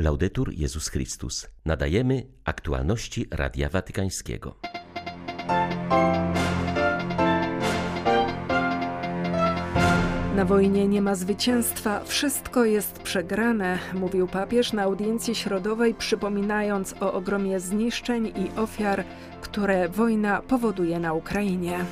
[0.00, 1.48] Laudetur Jezus Chrystus.
[1.64, 4.56] Nadajemy aktualności Radia Watykańskiego.
[10.36, 17.12] Na wojnie nie ma zwycięstwa, wszystko jest przegrane, mówił papież na audiencji środowej, przypominając o
[17.12, 19.04] ogromie zniszczeń i ofiar,
[19.40, 21.84] które wojna powoduje na Ukrainie.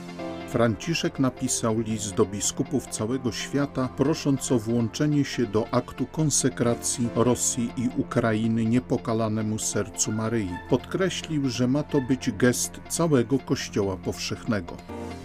[0.49, 7.73] Franciszek napisał list do biskupów całego świata, prosząc o włączenie się do aktu konsekracji Rosji
[7.77, 10.51] i Ukrainy niepokalanemu sercu Maryi.
[10.71, 14.77] Podkreślił, że ma to być gest całego Kościoła powszechnego.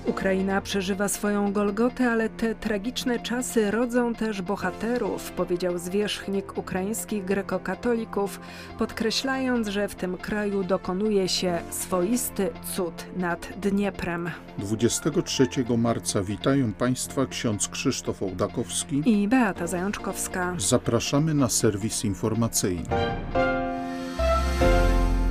[0.06, 8.40] Ukraina przeżywa swoją Golgotę, ale te tragiczne czasy rodzą też bohaterów, powiedział zwierzchnik ukraińskich grekokatolików,
[8.80, 14.30] podkreślając, że w tym kraju dokonuje się swoisty cud nad Dnieprem.
[14.58, 20.56] 23 marca witają Państwa ksiądz Krzysztof Ołdakowski i Beata Zajączkowska.
[20.58, 22.86] Zapraszamy na serwis informacyjny.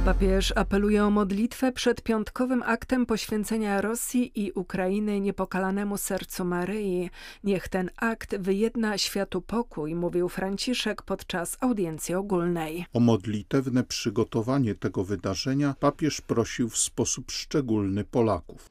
[0.04, 7.10] Papież apeluje o modlitwę przed piątkowym aktem poświęcenia Rosji i Ukrainy niepokalanemu sercu Maryi.
[7.44, 12.86] Niech ten akt wyjedna światu pokój, mówił Franciszek podczas audiencji ogólnej.
[12.92, 18.70] O modlitewne przygotowanie tego wydarzenia papież prosił w sposób szczególny Polaków.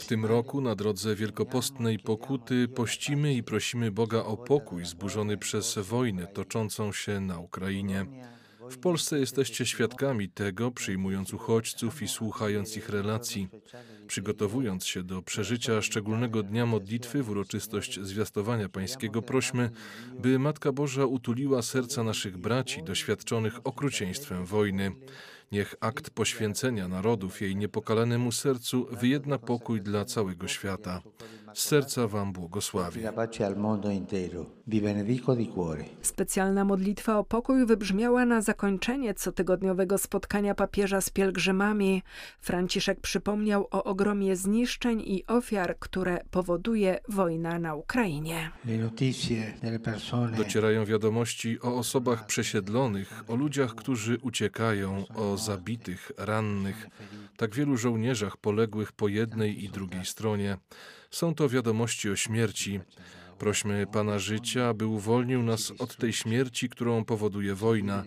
[0.00, 5.78] W tym roku na drodze wielkopostnej pokuty pościmy i prosimy Boga o pokój zburzony przez
[5.78, 8.06] wojnę toczącą się na Ukrainie.
[8.72, 13.48] W Polsce jesteście świadkami tego, przyjmując uchodźców i słuchając ich relacji.
[14.06, 19.70] Przygotowując się do przeżycia szczególnego dnia modlitwy w uroczystość zwiastowania Pańskiego, prośmy,
[20.18, 24.92] by Matka Boża utuliła serca naszych braci doświadczonych okrucieństwem wojny.
[25.52, 31.02] Niech akt poświęcenia narodów jej niepokalanemu sercu wyjedna pokój dla całego świata.
[31.54, 33.12] Z serca Wam błogosławię.
[36.02, 42.02] Specjalna modlitwa o pokój wybrzmiała na zakończenie cotygodniowego spotkania papieża z pielgrzymami.
[42.40, 48.50] Franciszek przypomniał o ogromie zniszczeń i ofiar, które powoduje wojna na Ukrainie.
[50.36, 56.86] Docierają wiadomości o osobach przesiedlonych, o ludziach, którzy uciekają, o zabitych, rannych,
[57.36, 60.58] tak wielu żołnierzach poległych po jednej i drugiej stronie.
[61.10, 62.80] Są to wiadomości o śmierci.
[63.42, 68.04] Prośmy Pana życia, aby uwolnił nas od tej śmierci, którą powoduje wojna.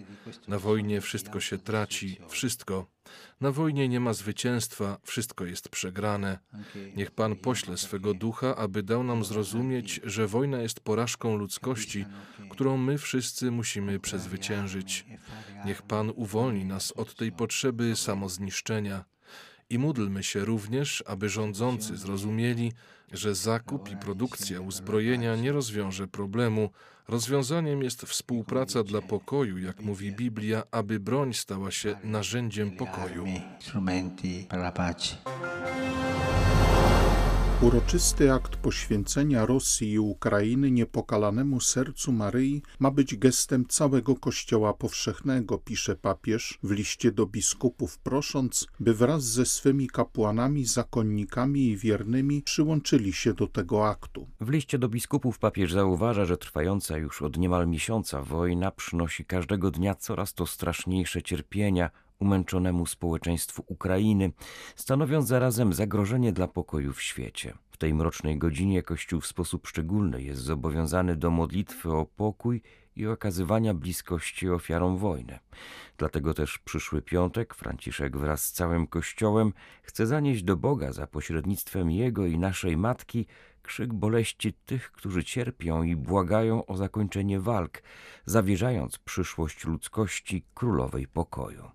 [0.48, 2.88] Na wojnie wszystko się traci, wszystko.
[3.42, 6.40] Na wojnie nie ma zwycięstwa, wszystko jest przegrane.
[6.96, 12.06] Niech Pan pośle swego ducha, aby dał nam zrozumieć, że wojna jest porażką ludzkości,
[12.50, 15.06] którą my wszyscy musimy przezwyciężyć.
[15.66, 19.06] Niech Pan uwolni nas od tej potrzeby samozniszczenia.
[19.70, 22.72] I módlmy się również, aby rządzący zrozumieli,
[23.12, 26.70] że zakup i produkcja uzbrojenia nie rozwiąże problemu.
[27.08, 33.26] Rozwiązaniem jest współpraca dla pokoju, jak mówi Biblia, aby broń stała się narzędziem pokoju.
[37.62, 45.58] Uroczysty akt poświęcenia Rosji i Ukrainy niepokalanemu sercu Maryi ma być gestem całego Kościoła powszechnego,
[45.58, 52.42] pisze papież w liście do biskupów, prosząc, by wraz ze swymi kapłanami, zakonnikami i wiernymi
[52.42, 54.28] przyłączyli się do tego aktu.
[54.42, 59.72] W liście do biskupów papież zauważa, że trwająca już od niemal miesiąca wojna przynosi każdego
[59.72, 61.90] dnia coraz to straszniejsze cierpienia,
[62.20, 64.32] umęczonemu społeczeństwu Ukrainy,
[64.76, 67.54] stanowiąc zarazem zagrożenie dla pokoju w świecie.
[67.72, 72.62] W tej mrocznej godzinie Kościół w sposób szczególny jest zobowiązany do modlitwy o pokój
[72.96, 75.40] i okazywania bliskości ofiarom wojny.
[75.98, 79.54] Dlatego też przyszły piątek Franciszek wraz z całym Kościołem
[79.84, 83.26] chce zanieść do Boga za pośrednictwem Jego i naszej Matki
[83.66, 87.82] krzyk boleści tych, którzy cierpią i błagają o zakończenie walk,
[88.26, 91.72] zawierzając przyszłość ludzkości królowej pokoju.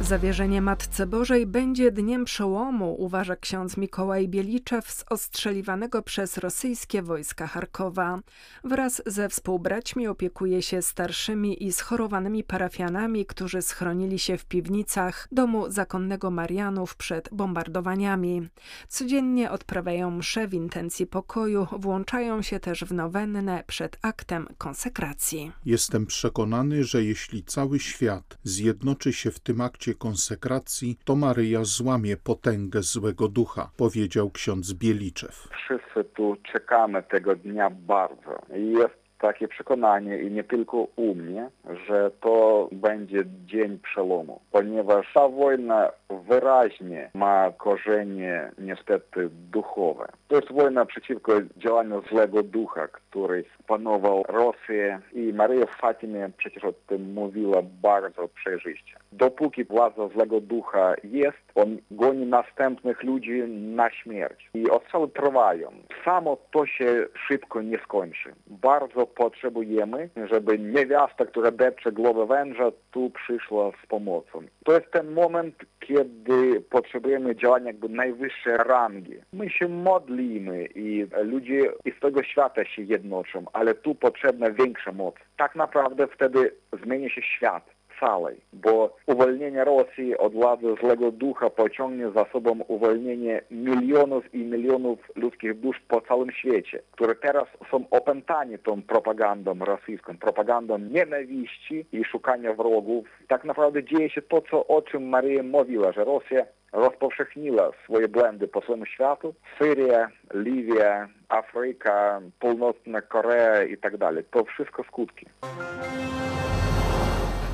[0.00, 7.46] Zawierzenie Matce Bożej będzie dniem przełomu, uważa ksiądz Mikołaj Bieliczew z ostrzeliwanego przez rosyjskie wojska
[7.46, 8.20] Charkowa.
[8.64, 15.70] Wraz ze współbraćmi opiekuje się starszymi i schorowanymi parafianami, którzy schronili się w piwnicach domu
[15.70, 18.48] zakonnego Marianów przed bombardowaniami.
[18.88, 25.52] Codziennie odprawiają msze w intencji pokoju, włączają się też w nowennę przed aktem konsekracji.
[25.64, 32.16] Jestem przekonany, że jeśli cały świat zjednoczy się w tym akcie konsekracji, to Maryja złamie
[32.16, 35.48] potęgę złego ducha, powiedział ksiądz Bieliczew.
[35.64, 38.42] Wszyscy tu czekamy tego dnia bardzo.
[38.54, 41.50] Jest takie przekonanie i nie tylko u mnie,
[41.88, 45.90] że to będzie dzień przełomu, ponieważ ta wojna
[46.28, 50.08] wyraźnie ma korzenie niestety duchowe.
[50.28, 56.64] To jest wojna przeciwko działaniu złego ducha, który panował Rosję i Maryja w Fatimie przecież
[56.64, 58.96] o tym mówiła bardzo przejrzyście.
[59.12, 64.50] Dopóki władza złego ducha jest, on goni następnych ludzi na śmierć.
[64.54, 65.70] I ostrzały trwają.
[66.04, 68.34] Samo to się szybko nie skończy.
[68.46, 74.42] Bardzo potrzebujemy, żeby niewiasta, która depcze głowę węża, tu przyszła z pomocą.
[74.64, 79.14] To jest ten moment, kiedy potrzebujemy działania jakby najwyższej rangi.
[79.32, 85.14] My się modlimy i ludzie z tego świata się jednoczą, ale tu potrzebna większa moc.
[85.36, 86.52] Tak naprawdę wtedy
[86.82, 93.42] zmieni się świat całej, bo uwolnienie Rosji od władzy złego ducha pociągnie za sobą uwolnienie
[93.50, 100.18] milionów i milionów ludzkich dusz po całym świecie, które teraz są opętani tą propagandą rosyjską,
[100.18, 103.06] propagandą nienawiści i szukania wrogów.
[103.28, 108.48] Tak naprawdę dzieje się to, co, o czym Maryja mówiła, że Rosja rozpowszechniła swoje błędy
[108.48, 109.34] po całym światu.
[109.58, 114.24] Syria, Liwia, Afryka, Północna Korea i tak dalej.
[114.30, 115.26] To wszystko skutki.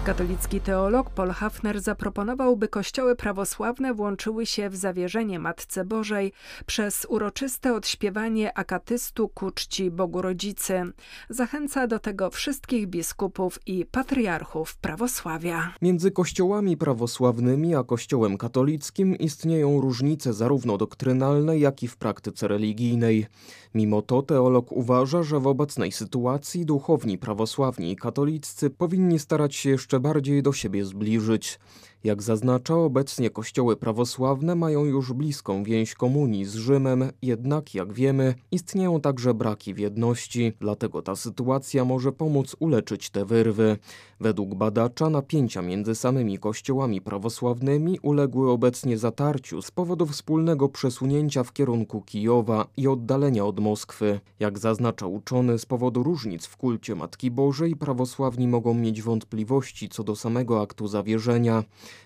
[0.04, 6.32] Katolicki teolog Paul Hafner zaproponował, by kościoły prawosławne włączyły się w zawierzenie Matce Bożej
[6.66, 10.82] przez uroczyste odśpiewanie akatystu ku czci Bogu Rodzicy.
[11.30, 15.74] Zachęca do tego wszystkich biskupów i patriarchów prawosławia.
[15.82, 23.26] Między kościołami prawosławnymi a kościołem katolickim istnieją różnice zarówno doktrynalne, jak i w praktyce religijnej.
[23.74, 29.70] Mimo to teolog uważa, że w obecnej sytuacji duchowni prawosławni i katoliccy powinni starać się
[29.70, 31.58] jeszcze bardziej do siebie zbliżyć.
[32.04, 38.34] Jak zaznacza, obecnie kościoły prawosławne mają już bliską więź komunii z Rzymem, jednak jak wiemy,
[38.50, 43.76] istnieją także braki w jedności, dlatego ta sytuacja może pomóc uleczyć te wyrwy.
[44.20, 51.52] Według badacza napięcia między samymi kościołami prawosławnymi uległy obecnie zatarciu z powodu wspólnego przesunięcia w
[51.52, 54.20] kierunku Kijowa i oddalenia od Moskwy.
[54.40, 60.04] Jak zaznacza uczony, z powodu różnic w kulcie Matki Bożej prawosławni mogą mieć wątpliwości co
[60.04, 61.64] do samego aktu zawierzenia.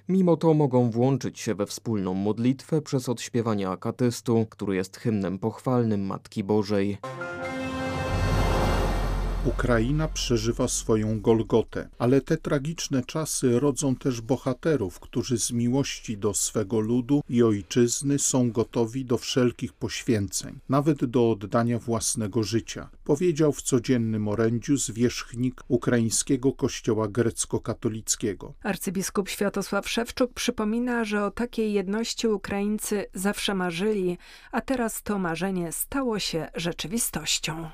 [0.08, 6.06] Mimo to mogą włączyć się we wspólną modlitwę przez odśpiewanie akatystu, który jest hymnem pochwalnym
[6.06, 6.98] Matki Bożej.
[9.46, 16.34] Ukraina przeżywa swoją Golgotę, ale te tragiczne czasy rodzą też bohaterów, którzy z miłości do
[16.34, 23.52] swego ludu i ojczyzny są gotowi do wszelkich poświęceń, nawet do oddania własnego życia, powiedział
[23.52, 28.52] w codziennym orędziu zwierzchnik ukraińskiego kościoła grecko-katolickiego.
[28.62, 34.18] Arcybiskup Światosław Szewczuk przypomina, że o takiej jedności Ukraińcy zawsze marzyli,
[34.52, 37.70] a teraz to marzenie stało się rzeczywistością.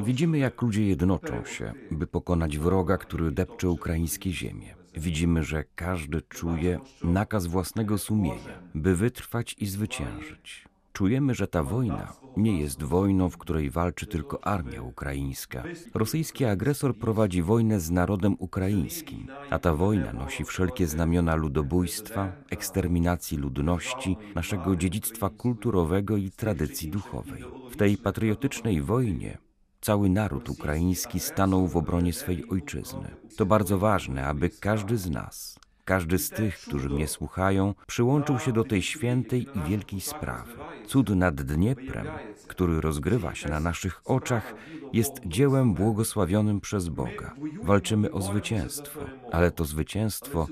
[0.00, 4.74] Widzimy, jak ludzie jednoczą się, by pokonać wroga, który depcze ukraińskie ziemie.
[4.94, 10.71] Widzimy, że każdy czuje nakaz własnego sumienia, by wytrwać i zwyciężyć.
[10.92, 15.62] Czujemy, że ta wojna nie jest wojną, w której walczy tylko armia ukraińska.
[15.94, 23.38] Rosyjski agresor prowadzi wojnę z narodem ukraińskim, a ta wojna nosi wszelkie znamiona ludobójstwa, eksterminacji
[23.38, 27.44] ludności, naszego dziedzictwa kulturowego i tradycji duchowej.
[27.70, 29.38] W tej patriotycznej wojnie
[29.80, 33.16] cały naród ukraiński stanął w obronie swej ojczyzny.
[33.36, 38.52] To bardzo ważne, aby każdy z nas, każdy z tych, którzy mnie słuchają, przyłączył się
[38.52, 40.52] do tej świętej i wielkiej sprawy.
[40.86, 42.06] Cud nad Dnieprem,
[42.46, 44.54] który rozgrywa się na naszych oczach,
[44.92, 47.34] jest dziełem błogosławionym przez Boga.
[47.62, 49.00] Walczymy o zwycięstwo,
[49.32, 50.46] ale to zwycięstwo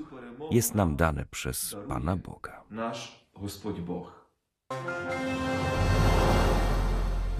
[0.51, 2.63] jest nam dane przez Pana Boga.
[2.69, 4.11] Nasz Gospodź Bóg.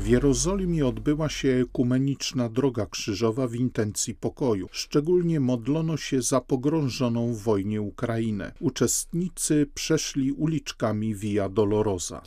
[0.01, 4.67] W Jerozolimie odbyła się ekumeniczna droga krzyżowa w intencji pokoju.
[4.71, 8.51] Szczególnie modlono się za pogrążoną w wojnie Ukrainę.
[8.59, 12.21] Uczestnicy przeszli uliczkami Via Dolorosa.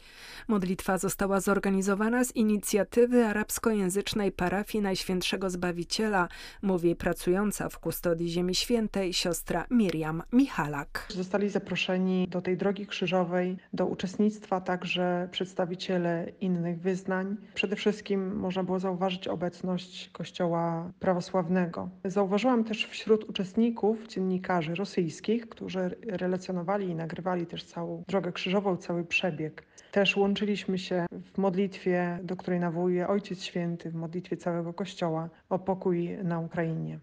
[0.49, 6.29] Modlitwa została zorganizowana z inicjatywy arabskojęzycznej parafii Najświętszego Zbawiciela,
[6.63, 11.07] mówi pracująca w kustodii Ziemi Świętej siostra Miriam Michalak.
[11.09, 17.37] Zostali zaproszeni do tej drogi krzyżowej, do uczestnictwa także przedstawiciele innych wyznań.
[17.65, 21.89] Przede wszystkim można było zauważyć obecność Kościoła prawosławnego.
[22.05, 29.05] Zauważyłam też wśród uczestników dziennikarzy rosyjskich, którzy relacjonowali i nagrywali też całą drogę krzyżową, cały
[29.05, 29.63] przebieg.
[29.93, 35.59] Też łączyliśmy się w modlitwie, do której nawołuje Ojciec Święty, w modlitwie całego Kościoła o
[35.59, 36.99] pokój na Ukrainie.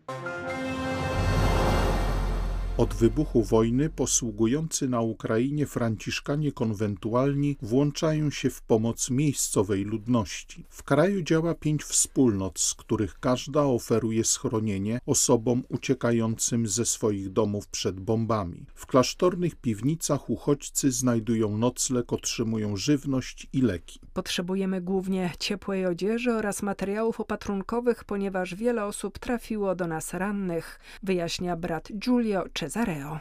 [2.77, 10.65] Od wybuchu wojny posługujący na Ukrainie franciszkanie konwentualni włączają się w pomoc miejscowej ludności.
[10.69, 17.67] W kraju działa pięć wspólnot, z których każda oferuje schronienie osobom uciekającym ze swoich domów
[17.67, 18.65] przed bombami.
[18.75, 23.99] W klasztornych piwnicach uchodźcy znajdują nocleg, otrzymują żywność i leki.
[24.13, 31.55] Potrzebujemy głównie ciepłej odzieży oraz materiałów opatrunkowych, ponieważ wiele osób trafiło do nas rannych, wyjaśnia
[31.55, 33.19] brat Giulio Cesareo.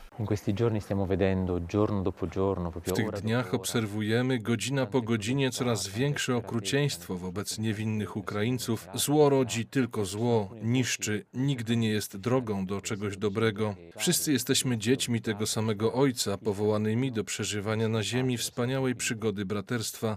[2.86, 8.88] W tych dniach obserwujemy godzina po godzinie coraz większe okrucieństwo wobec niewinnych Ukraińców.
[8.94, 13.74] Zło rodzi tylko zło, niszczy, nigdy nie jest drogą do czegoś dobrego.
[13.96, 20.16] Wszyscy jesteśmy dziećmi tego samego Ojca, powołanymi do przeżywania na ziemi wspaniałej przygody braterstwa.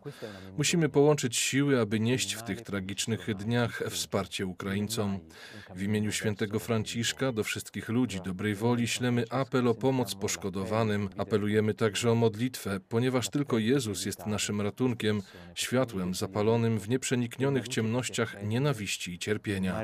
[0.58, 5.20] Musimy połączyć siły, aby nieść w tych tragicznych dniach wsparcie Ukraińcom.
[5.75, 11.10] W imieniu świętego Franciszka do wszystkich ludzi dobrej woli ślemy apel o pomoc poszkodowanym.
[11.17, 15.22] Apelujemy także o modlitwę, ponieważ tylko Jezus jest naszym ratunkiem,
[15.55, 19.75] światłem zapalonym w nieprzeniknionych ciemnościach nienawiści i cierpienia.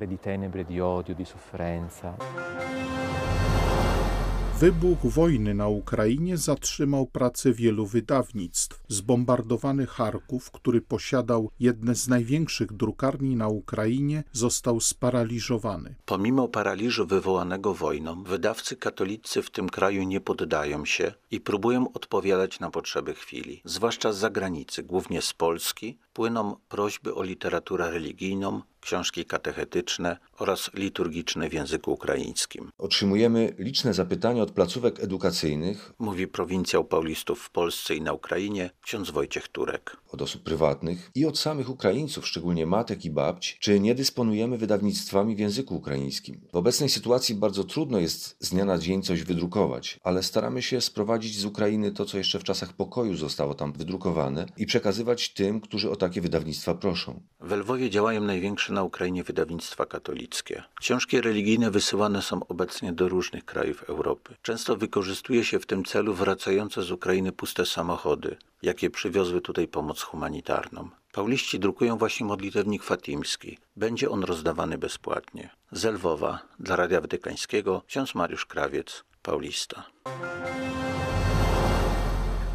[4.59, 8.83] Wybuch wojny na Ukrainie zatrzymał pracę wielu wydawnictw.
[8.87, 15.95] Zbombardowany Charków, który posiadał jedne z największych drukarni na Ukrainie, został sparaliżowany.
[16.05, 22.59] Pomimo paraliżu wywołanego wojną, wydawcy katolicy w tym kraju nie poddają się i próbują odpowiadać
[22.59, 23.61] na potrzeby chwili.
[23.65, 31.49] Zwłaszcza z zagranicy, głównie z Polski, płyną prośby o literaturę religijną, książki katechetyczne oraz liturgiczne
[31.49, 32.71] w języku ukraińskim.
[32.77, 39.11] Otrzymujemy liczne zapytania od placówek edukacyjnych, mówi prowincjał paulistów w Polsce i na Ukrainie ksiądz
[39.11, 39.97] Wojciech Turek.
[40.11, 45.35] Od osób prywatnych i od samych Ukraińców, szczególnie matek i babci, czy nie dysponujemy wydawnictwami
[45.35, 46.41] w języku ukraińskim.
[46.53, 50.81] W obecnej sytuacji bardzo trudno jest z dnia na dzień coś wydrukować, ale staramy się
[50.81, 55.61] sprowadzić z Ukrainy to, co jeszcze w czasach pokoju zostało tam wydrukowane i przekazywać tym,
[55.61, 57.21] którzy o takie wydawnictwa proszą.
[57.39, 60.63] W Lwowie działają największe na Ukrainie wydawnictwa katolickie.
[60.79, 64.35] Książki religijne wysyłane są obecnie do różnych krajów Europy.
[64.41, 70.01] Często wykorzystuje się w tym celu wracające z Ukrainy puste samochody, jakie przywiozły tutaj pomoc
[70.01, 70.89] humanitarną.
[71.11, 73.57] Pauliści drukują właśnie modlitewnik fatimski.
[73.75, 75.49] Będzie on rozdawany bezpłatnie.
[75.71, 79.83] Z Lwowa dla Radia Watykańskiego ksiądz Mariusz Krawiec, Paulista.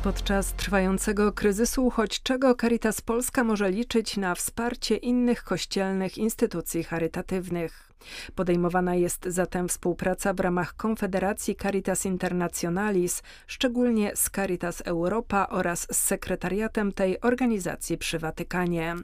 [0.04, 7.93] Podczas trwającego kryzysu uchodźczego Caritas Polska może liczyć na wsparcie innych kościelnych instytucji charytatywnych.
[8.34, 15.96] Podejmowana jest zatem współpraca w ramach Konfederacji Caritas Internationalis, szczególnie z Caritas Europa oraz z
[15.96, 18.94] sekretariatem tej organizacji przy Watykanie.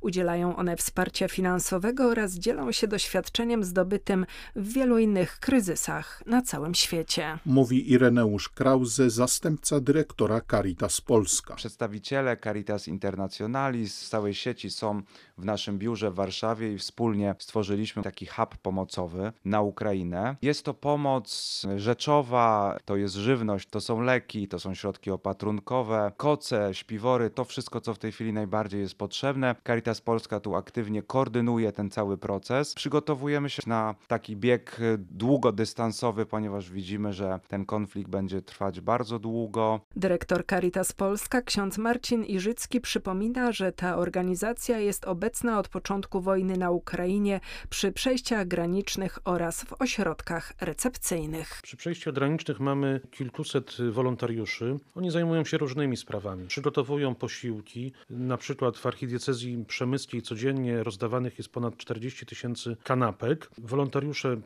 [0.00, 4.26] Udzielają one wsparcia finansowego oraz dzielą się doświadczeniem zdobytym
[4.56, 7.38] w wielu innych kryzysach na całym świecie.
[7.46, 11.54] Mówi Ireneusz Krause, zastępca dyrektora Caritas Polska.
[11.54, 15.02] Przedstawiciele Caritas Internationalis z całej sieci są
[15.38, 20.36] w naszym biurze w Warszawie i wspólnie stworzyliśmy taki hub pomocowy na Ukrainę.
[20.42, 26.74] Jest to pomoc rzeczowa, to jest żywność, to są leki, to są środki opatrunkowe, koce,
[26.74, 29.54] śpiwory, to wszystko, co w tej chwili najbardziej jest potrzebne.
[29.66, 32.74] Caritas Polska tu aktywnie koordynuje ten cały proces.
[32.74, 39.80] Przygotowujemy się na taki bieg długodystansowy, ponieważ widzimy, że ten konflikt będzie trwać bardzo długo.
[39.96, 46.56] Dyrektor Caritas Polska, ksiądz Marcin Iżycki przypomina, że ta organizacja jest obecna od początku wojny
[46.56, 47.40] na Ukrainie
[47.70, 51.60] przy przejściach granicznych oraz w ośrodkach recepcyjnych.
[51.62, 54.76] Przy przejściach granicznych mamy kilkuset wolontariuszy.
[54.94, 56.46] Oni zajmują się różnymi sprawami.
[56.46, 57.92] Przygotowują posiłki.
[58.10, 63.50] Na przykład w archidiecezji przemyskiej codziennie rozdawanych jest ponad 40 tysięcy kanapek.
[63.58, 64.36] Wolontariusze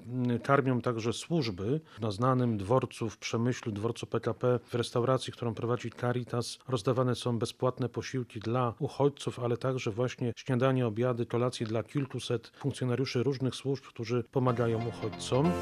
[0.43, 6.59] karmią także służby na znanym dworcu w Przemyślu, dworcu PKP, w restauracji, którą prowadzi Caritas.
[6.69, 13.23] Rozdawane są bezpłatne posiłki dla uchodźców, ale także właśnie śniadanie, obiady, kolacje dla kilkuset funkcjonariuszy
[13.23, 15.53] różnych służb, którzy pomagają uchodźcom.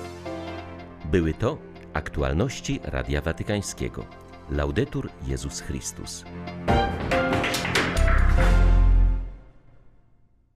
[1.05, 1.59] Były to
[1.93, 4.05] aktualności Radia Watykańskiego.
[4.51, 6.25] Laudetur Jezus Chrystus.